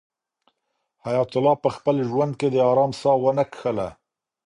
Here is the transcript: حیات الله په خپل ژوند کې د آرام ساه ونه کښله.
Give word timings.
حیات 1.05 1.31
الله 1.37 1.55
په 1.63 1.69
خپل 1.75 1.95
ژوند 2.09 2.33
کې 2.39 2.47
د 2.51 2.57
آرام 2.71 2.91
ساه 3.01 3.17
ونه 3.23 3.43
کښله. 3.53 3.87